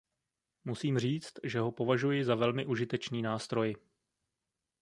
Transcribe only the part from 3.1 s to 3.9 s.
nástroj.